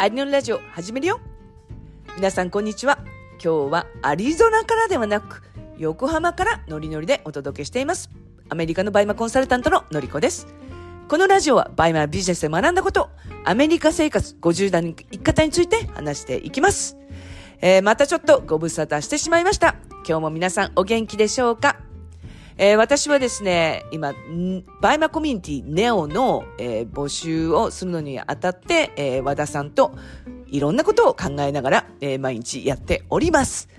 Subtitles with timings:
[0.00, 1.20] アリのラジオ始めるよ
[2.16, 3.00] 皆さんこんにちは。
[3.32, 5.42] 今日はアリゾナからではなく、
[5.76, 8.08] 横浜からノリノリでお届けしています。
[8.48, 10.46] アメリカのバイマコンサルタントののりこです。
[11.06, 13.10] このラジオはバイマビジネスで学んだこと、
[13.44, 16.96] アメリカ生活50代の生き方について話していきます。
[17.60, 19.76] えー、またちょっとご無沙汰してしまいました。
[20.08, 21.76] 今日も皆さんお元気でしょうか？
[22.62, 24.12] えー、私はですね、今、
[24.82, 29.94] バイマコミュニティネオの、えー、募集をするのにあたって、えー、和田さんと
[30.46, 33.70] いろんなことを考えながら、え毎日やっております。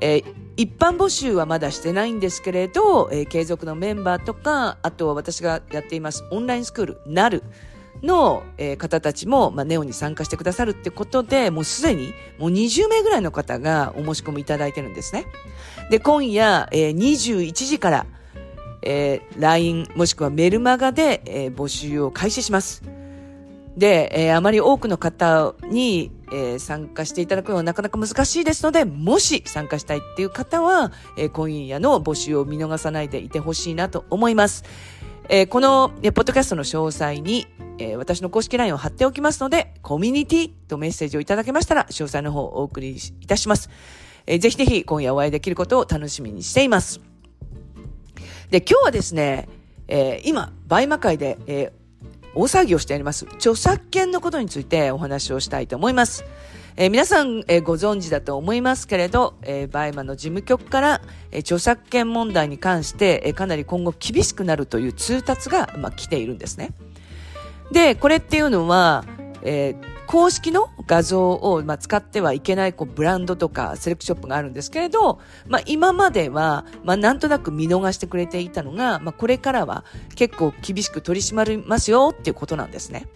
[0.00, 0.22] え
[0.56, 7.42] 一般募集はまだしてないんですけれど、え継続のメンバーとか、あとは私がやっていますオンラインスクール、なる。
[8.02, 15.26] の、え、方たちも、まあ、ネオに参加してくださるってことで、もうすでに、もう20名ぐらいの方がお申し込みいただいてるんですね。
[15.90, 18.06] で、今夜、えー、21時から、
[18.82, 22.82] えー、LINE もしくはメルマガで、えー、募集を開始します。
[23.76, 34.64] で、えー、あまり多くの方に、えー、参加していただくのはなかなか難しいですので、もし参加したいっていう方は、えー、今夜の募集を見逃さないでいてほしいなと思います。
[35.28, 37.46] えー、この、え、ポッドキャストの詳細に、
[37.80, 43.70] えー、私の公式 LINE を貼っておきますので、コミュニティとメッセージをいただけましたら、詳細の方をお送りいたします。
[44.26, 47.00] えー、ぜひぜひ今夜お会いできることを楽しみにしています。
[48.50, 49.48] で、今日はですね、
[49.88, 51.72] えー、今、 BUYMA 界で、え、
[52.34, 56.24] 大騒ぎをしております、著作権のことについてお話をしたいと思います。
[56.76, 61.00] えー、皆さん、えー、ご存知だと思いますけれど、えー、 BUYMA の事務局から、
[61.32, 66.72] え著作権問題に関して、えかなり今後厳しくなるという通達が、まあ、来ているんですね。
[67.72, 69.04] で、これっていうのは、
[69.42, 69.74] え
[70.10, 79.84] 公式の画像を、まあ、使ってはいけないこうブランドとかセレクトショップがあるんですけれど、まあ、今までは、まあ、なんとなく見逃してくれていたのが、まあ、これからは
[80.16, 83.06] 結構厳しく取り締まりますよっていうことなんですね。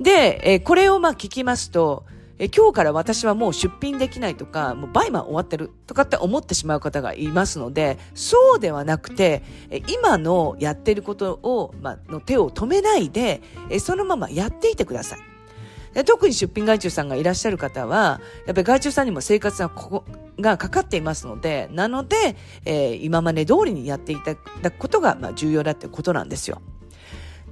[0.00, 2.04] で、えこれをまあ聞きますと、
[2.38, 13.40] え今日から私はもう出品できないとか、もうバイマン終わってるとかって思ってしまう方がいますので、そうではなくて、え今のやってることを、まあ、の手を止めないで、
[13.70, 15.18] えそのままやっていてください。
[16.04, 20.04] 特に出品外注さんがいらっしゃる方は、やっぱり外注さんにも生活がここ
[20.40, 22.34] がかかっていますので、なので、
[22.64, 26.60] えー、今まで通りにやっていただくことが、まあ、重要だってことなんですよ。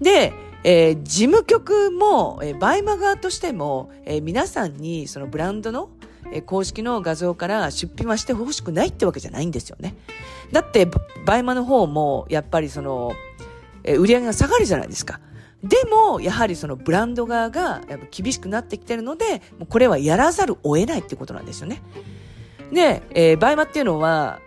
[0.03, 0.33] で、
[0.65, 5.91] えー、事務局も、えー、 BUYMA 側としても、えー、皆さんにそのブランドの、
[6.33, 9.97] えー、公式の画像から出品はしてほしくないってわけじゃないんですよね。
[10.53, 10.89] だって、
[11.25, 13.13] BUYMA の方も、やっぱりその、
[13.85, 15.21] えー、売り上げが下がるじゃないですか。
[15.63, 21.81] でも、やはりそのブランド側がやっぱ厳しくなってきてるので、もうこれはやらざるを得ないってことなんですよね。
[22.73, 24.41] で、えー、 BUYMA っていうのは、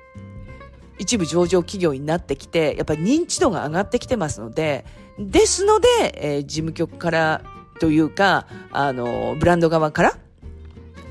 [0.98, 4.86] 一部上場企業になってきて、やっぱり認知度が上がってきてますので、
[5.20, 7.42] ですので、えー、事務局から
[7.80, 10.18] というか、あの、ブランド側から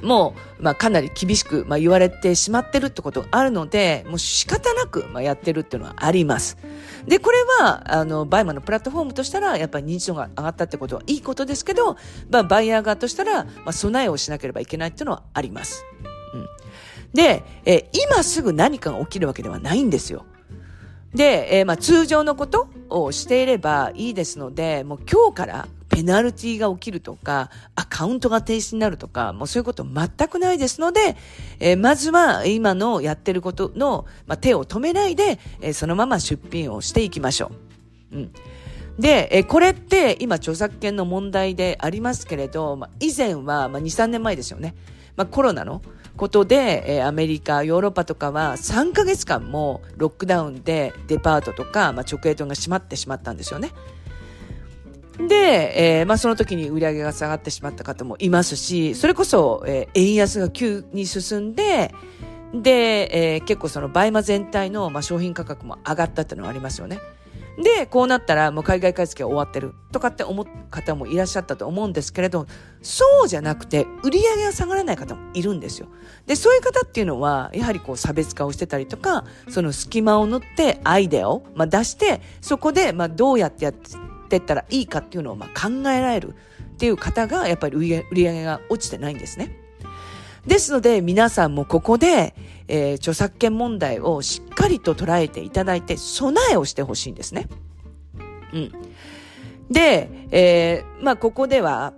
[0.04, 6.58] もう、まあ、かなり厳しく、まあ、言われてしまってるってことがあるので、もう仕方なく、まあ、やってるっていうのはあります。
[7.06, 11.96] で、これは、あの、 BUYMA のプラットフォームとしたら、やっぱり認知度が上がったってことはいいことですけど、
[12.30, 15.84] まあ、バイヤー側としたら、まあ、備えをしなければいけないっていうのはあります。
[17.14, 20.26] で、えー、今すぐ何かが起きるわけではないんですよ。
[21.14, 31.16] で、えー、まあ通常のことをしていればいいですので、もう今日からペナルティが起きるとか、アカウントが停止になるとか、もうそういうこと全くないですので、
[31.60, 37.52] えー、まずは今のやってることの、まあ、手を止めないで、えー、そのまま出品をしていきましょ
[38.12, 38.16] う。
[38.16, 38.32] うん。
[38.98, 44.74] で、えこれって今著作権の問題でありますけれど、まあ、以前は、まあ、2、3年前ですよね。
[45.16, 45.80] まあ、コロナの
[46.16, 53.72] ことで、えー、アメリカ、ヨーロッパとかは3ヶ月間もロックダウンでデパートとか、まあ、直営店が閉まってしまったんですよね。
[55.18, 61.92] で、えー、まあ、その時に売り上げが下がってしまった方もいますし、それこそ、えー、円安が急に進んで、
[62.52, 67.00] で、えー、結構その BUYMA 全体の、まあ、商品価格も上がったっていうのはありますよね。
[67.56, 72.46] で、こうなったらもう海外買い付けは終わってるとかって思う方もいらっしゃったと思うんですけれど、
[72.82, 75.88] そうじゃなくて売り上げが下がらない方もいるんですよ。
[76.26, 83.74] で、そういう方っていうのは、やはりこう差別化をしてたりとか、その隙間を縫ってアイデアを、まあ、出して、そこでまあどうやってやっ
[84.28, 86.34] てったらいいかっていうのをまあ考えられる
[86.74, 89.60] っていう方が、やっぱり売り上げが落ちてないんですね。
[90.44, 92.34] ですので皆さんもここで、
[92.68, 97.48] えー、著作権問題をしっかりと捉えていただいて備えをしてほしいんですね。
[98.52, 98.72] うん。
[99.70, 101.94] で、えー、まあここでは、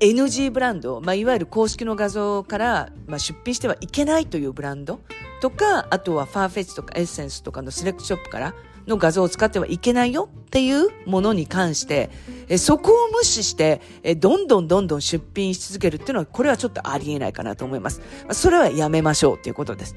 [0.00, 5.00] NG ブランド、まあ、いわゆる公式の画像から、まあ、出品してはいけないというブランド
[5.40, 8.54] とか、あとはファーフェッチとかエッセンスとかのセレクトショップから
[8.86, 12.10] の画像を使ってはいけないよっていうものに関して、
[12.48, 18.00] えそこを無視して、えどんどんどんどん出品し続けるっていうのは、これはちょっとありえないかなと思います。
[18.30, 19.96] それはやめましょうっていうことです。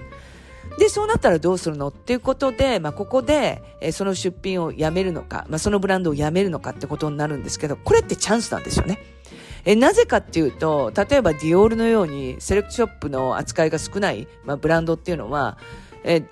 [0.79, 8.99] で、そうなったらどうするのっていうことで、まあ、ここで、えその出品をやめるのか、まあ、そのブランドをやめるのかってことになるんですけど、これってチャンスなんですよね。
[9.65, 15.57] えなぜかっていうと、例えばディオールのようにセレクトショップの扱いが少ない、まあ、ブランドっていうのは、
[16.03, 16.23] え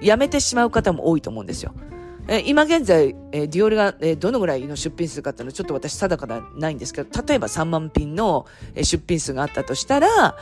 [0.00, 1.74] やめてしまう方も多いと思うんですよ。
[2.28, 6.26] え今現在、えディオールが、えどのぐらいの出品数かっていうのはちょっと私定か
[6.56, 10.36] ないんですけど、例えば3万品の、え出品数があったとしたら、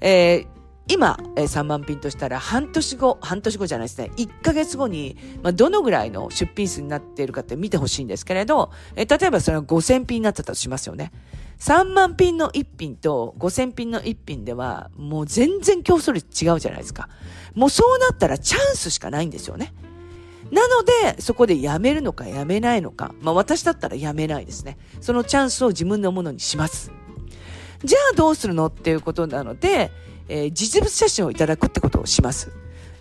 [0.00, 0.60] えー
[0.90, 11.12] 今、えー、3万品としたら半年後、半年後じゃないですね、1ヶ月後に、まあ、どのぐらいの出品数になっているかって見てほしいんですけれど、え、例えばそれが5000品になったとしますよね。
[11.60, 17.08] 3万品の1品と5000品の1品では、もう全然競争率違うじゃないですか。
[17.54, 19.72] もうそうなったらチャンスしかないんですよね。
[20.50, 23.14] なので、そこでやめるのかやめないのか。
[23.20, 24.78] まあ私だったらやめないですね。
[25.00, 26.92] そのチャンスを自分のものにします。
[27.84, 29.90] じゃあどうするのっていうことなので、
[30.28, 32.52] えー、実物写真をいただくってことをします。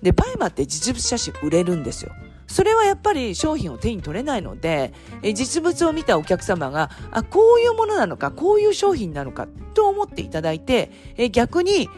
[0.02, 2.12] で、 BUYMA って実物写真売れるんですよ。
[2.48, 11.90] それはやっぱり商品を手に取れないので、え実物を見たお客様が、あ、こういうものなのか、こういう商品なのか、と思っていただいて、え逆に、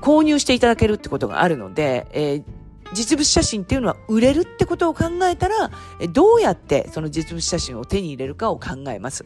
[0.00, 2.57] 購入していただけるってことがあるので、えー
[2.94, 5.70] 実物写真っていうのは売れるってことを考えたら、
[6.12, 9.24] どうやってその実物写真を手に入れるかを考えます。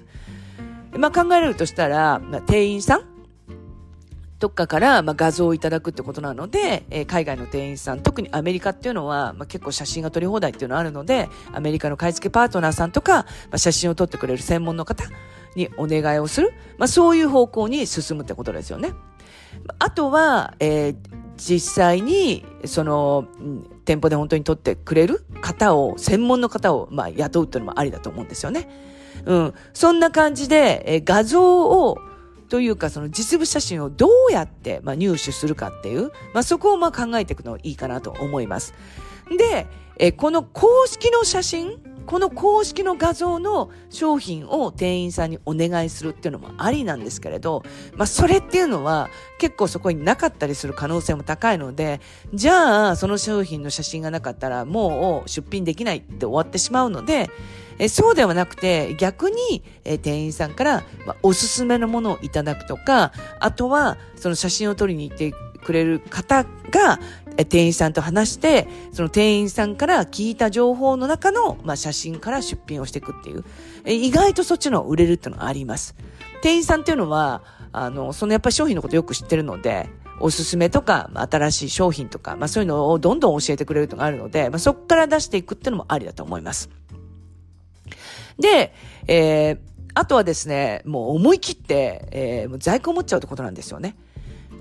[0.96, 3.12] まあ考えられるとしたら、まあ、店員さん
[4.42, 15.04] どっかから、まあ、画像をいただくってことなので、えー、海外の店員さん、特にアメリカっていうのは、まあ、結構写真が撮り放題っていうのがあるので、アメリカの買い付けパートナーさんとか、まあ、写真を撮ってくれる専門の方
[15.54, 16.54] にお願いをする。
[16.76, 18.94] まあ、そういう方向に進むってことですよね。
[19.78, 20.96] あとは、えー、
[21.44, 23.26] 実際に、その、
[23.84, 28.68] 店舗で本当に撮ってくれる方を、専門の方を、まあ、雇うっていうのもありだと思うんですよね。
[29.24, 29.54] うん。
[29.72, 31.98] そんな感じで、え、画像を、
[32.48, 38.74] というかその実物写真をどうやって、まあ、入手するかっていう、まあ、そこをまあ考えていくのいいかなと思います。
[39.38, 39.66] で、
[39.96, 47.62] えこの公式の写真この公式の画像の商品を店員さんにお願いするっていうのもありなんですけれど、
[47.96, 52.00] まあそれっていうのは結構そこになかったりする可能性も高いので、
[52.34, 57.30] じゃあその商品の写真がなかったらもう出品できないって終わってしまうので、
[57.78, 65.32] えそうではなくて、逆に、え店員さんから、ま、おすすめのものをいただくとか、あとは、その写真を撮りに行って
[65.64, 67.00] くれる方が、
[67.34, 73.44] 店員さんと話して、その店員さんから聞いた情報の中の、まあ、写真から出品をしていくっていう、
[73.86, 75.94] 意外とそっちの売れるっていうのがあります。
[76.42, 77.42] 店員さんっていうのは、
[77.72, 79.88] あの、そのやっぱり商品のことよく知ってるので、
[80.20, 86.70] おすすめとか、ま新しい商品とか、まあそういうのをどんどん教えてくれるのがあるので、まあそこから出していくっていうのもありだと思います。
[88.38, 88.72] で、
[89.08, 89.58] えー、
[89.94, 93.96] あとはですね、もう思い切って、えー、在庫を持っちゃうってことなんですよね。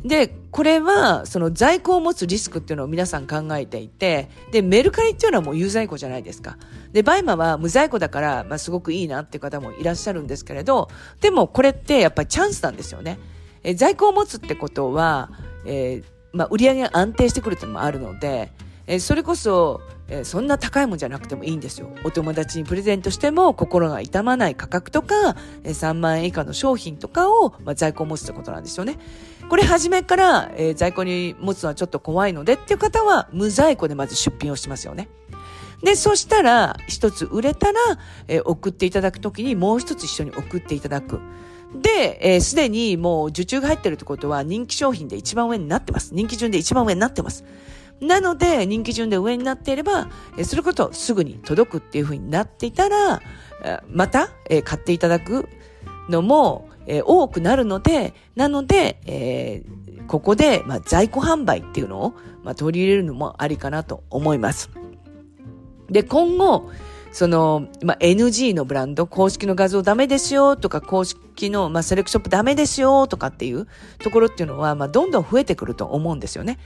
[0.03, 6.57] で、これは、その在庫を持つリスクっていうのを皆さん考えていて、で、メルカリっていうのはもう有在庫じゃないですか。
[6.91, 10.89] で、 BUYMA は無在庫だから、まあ、すごくいいなっていう方もいらっしゃるんですけれど、
[11.21, 13.17] でもこれってやっぱりチャンスなんですよね。
[13.63, 15.31] え在庫を持つってことは、
[15.65, 16.03] えー、
[16.33, 18.51] まあ、売り上げが安定してくるっていうのもあるので、
[18.87, 19.79] えー、それこそ、
[20.11, 21.89] えー、そんな高いもんじゃなくてもいいんですよ。
[22.03, 28.99] お友達にプレゼントしても心が痛まない価格とか、えー、3万円以下の商品とかを、まあ、在庫を持つってことなんですよね。
[29.49, 35.07] これ初めから、えー、在庫に持つのはちょっと怖いのでっていう方は無在庫でまず出品をしますよね。
[35.81, 37.79] で、そしたら、一つ売れたら、
[38.27, 41.19] えー、送っていただくときにもう一つ一緒に送っていただく。
[41.73, 46.13] で、す、で、にもう受注が入ってるってことは人気商品で一番上になってます。
[46.13, 47.45] 人気順で一番上になってます。
[48.01, 50.09] なので、人気順で上になっていれば、
[50.43, 53.21] することすぐに届くっていう風になっていたら、
[53.87, 54.29] また、
[54.63, 55.47] 買っていただく
[56.09, 56.67] のも、
[57.05, 64.71] 多くなるので、なので、えー、ここで、まあ、在庫販売っていうのを、まあ、取り入れるのもありかなと思います。
[65.89, 66.71] で、今後、
[67.11, 73.67] その、まあ、NG のブランド、公式の画像ダメですよとか、公式の、まあ、セレクショップダメですよとかっていう
[73.99, 76.57] ところっていうのは、まあ、どんどん増えてくると思うんですよね。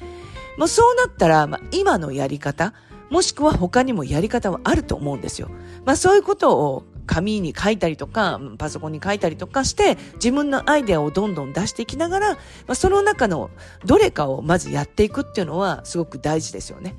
[0.58, 2.74] もうそうなったら、まあ、今のやり方、
[3.10, 5.50] もしくは他にもやり方はあると思うんですよ。
[5.86, 13.52] まあそういうことを紙に書いたりとか、パソコンに書いたりとかして、自分のアイデアをどんどん出していきながら、まあ、その中の
[13.86, 16.96] どれかをまずやっていくっていうのはすごく大事ですよね。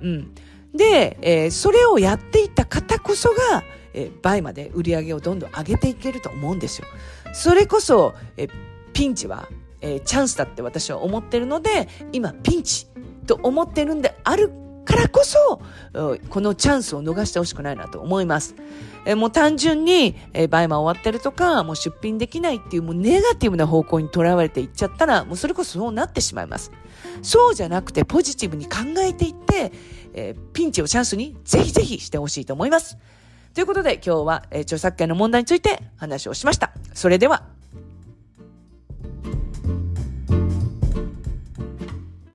[0.00, 0.34] うん。
[0.74, 6.86] で、えー、それをやっていった方こそが、えー、倍まで売り上げをどんどん上げていけると思うんですよ。
[7.32, 8.48] それこそ、え
[8.92, 9.48] ピンチは、
[9.80, 12.86] えー、チャンスだって私は思ってるので、今ピンチ
[13.28, 14.50] と思ってるんである
[14.84, 15.60] からこそ、
[16.30, 18.54] このチャンスを逃してほしくないなと思います。
[19.04, 26.72] えもう単純に、えー、 BUYMA 終わってるとか、もう出品できないっていうもうネガティブな方向にとらわれていっちゃったら、もうそれこそそうなってしまいます。
[27.22, 29.72] そうじゃなくてポジティブに考えていって、
[30.14, 32.96] えー、ピンチをチャンスにぜひぜひしてほしいと思います。
[33.54, 36.72] ということで今日は、えー、著作権の問題について話をしました。
[36.94, 37.57] それでは。